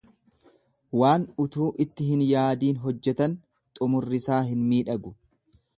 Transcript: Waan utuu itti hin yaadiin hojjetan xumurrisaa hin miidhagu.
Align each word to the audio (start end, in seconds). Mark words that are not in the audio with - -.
Waan 1.01 1.27
utuu 1.43 1.67
itti 1.85 2.07
hin 2.09 2.25
yaadiin 2.31 2.83
hojjetan 2.87 3.39
xumurrisaa 3.81 4.45
hin 4.51 4.69
miidhagu. 4.73 5.19